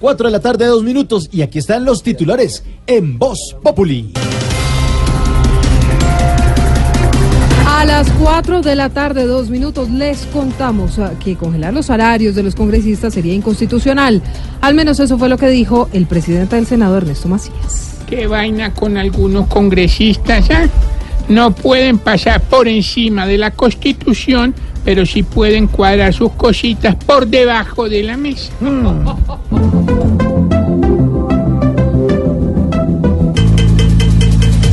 [0.00, 1.28] 4 de la tarde, dos minutos.
[1.32, 4.12] Y aquí están los titulares en Voz Populi.
[7.66, 12.42] A las 4 de la tarde, dos minutos, les contamos que congelar los salarios de
[12.42, 14.20] los congresistas sería inconstitucional.
[14.60, 17.98] Al menos eso fue lo que dijo el presidente del Senado, Ernesto Macías.
[18.08, 20.66] Qué vaina con algunos congresistas, ¿ah?
[21.28, 24.54] No pueden pasar por encima de la Constitución,
[24.84, 28.50] pero sí pueden cuadrar sus cositas por debajo de la mesa.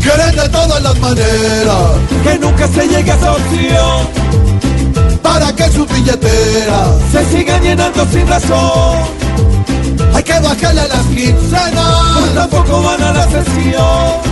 [0.01, 1.91] Quieren de todas las maneras
[2.23, 3.35] que nunca se llegue a esa
[5.25, 8.99] para que su billetera se sigan llenando sin razón,
[10.13, 14.24] hay que bajarle a las quincenas tampoco van a la sesión,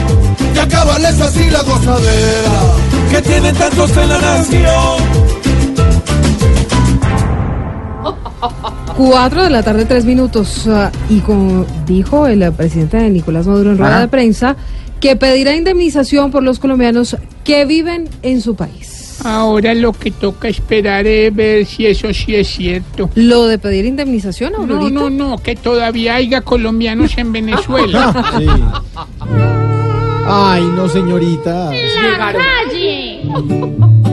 [0.63, 2.51] acabarles así la gozadera.
[3.11, 4.63] que tienen tantos en la nación.
[8.97, 10.67] 4 de la tarde, tres minutos.
[10.67, 14.55] ah, y como dijo el presidente de Nicolás Maduro en rueda de prensa,
[14.99, 19.19] que pedirá indemnización por los colombianos que viven en su país.
[19.25, 23.09] Ahora lo que toca esperar es ver si eso sí es cierto.
[23.15, 24.91] Lo de pedir indemnización, No, Aurorita.
[24.99, 28.13] no, no, que todavía haya colombianos en Venezuela.
[28.37, 28.47] Sí.
[30.25, 31.69] Ay, no, señorita.
[31.69, 33.29] Ay.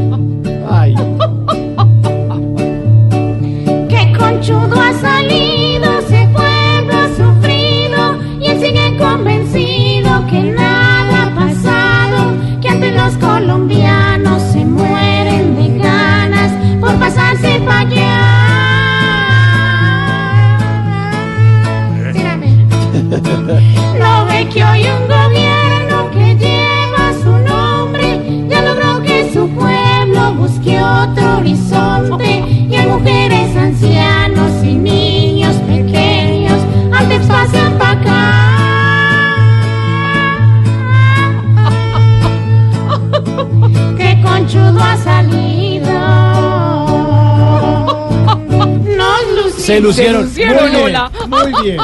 [49.75, 50.25] Se lucieron.
[50.25, 50.97] Muy bien,
[51.29, 51.79] muy bien.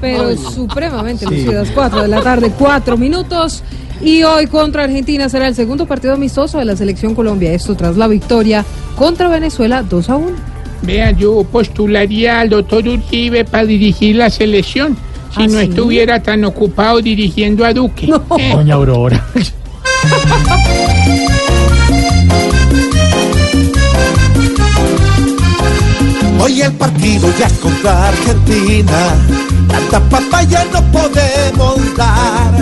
[0.00, 1.34] pero supremamente Sí.
[1.44, 1.68] lucidas.
[1.74, 3.62] 4 de la tarde, 4 minutos.
[4.00, 7.52] Y hoy contra Argentina será el segundo partido amistoso de la selección Colombia.
[7.52, 8.64] Esto tras la victoria
[8.96, 10.30] contra Venezuela 2 a 1.
[10.82, 14.96] Vea, yo postularía al doctor Uribe para dirigir la selección.
[15.34, 15.66] Si ¿Ah, no sí?
[15.68, 18.08] estuviera tan ocupado dirigiendo a Duque.
[18.38, 19.26] Eh, Doña Aurora.
[27.08, 28.98] Partido ya es contra Argentina.
[29.66, 32.52] Tanta papaya no podemos dar.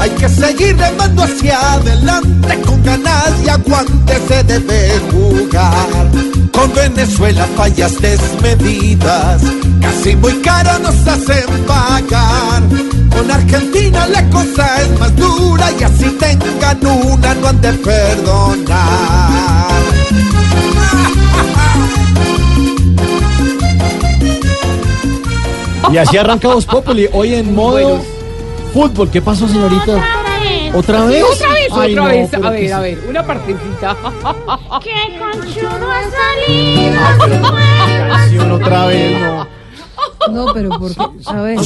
[0.00, 6.10] Hay que seguir remando hacia adelante con ganas y aguante se debe jugar.
[6.52, 9.42] Con Venezuela fallas desmedidas,
[9.80, 12.62] casi muy caro nos hacen pagar.
[13.10, 18.95] Con Argentina la cosa es más dura y así tengan una no han de perdonar.
[25.92, 27.08] Y así arranca Voz Populi.
[27.12, 28.00] Hoy en modo
[28.72, 29.10] fútbol.
[29.10, 30.04] ¿Qué pasó, señorita?
[30.74, 31.24] ¿Otra vez?
[31.24, 32.34] Otra vez, Ay, otra no, vez.
[32.34, 33.96] A ver, a ver, una partecita.
[34.82, 37.00] Que conchudo ha salido,
[38.08, 39.48] Canción otra vez, no.
[40.30, 41.58] No, pero porque, a ver.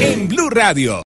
[0.00, 1.02] En Blue Radio.